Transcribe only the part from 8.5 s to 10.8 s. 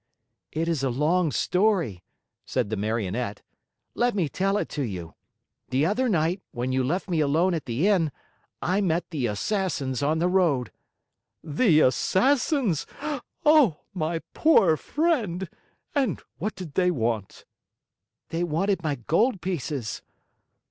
I met the Assassins on the road"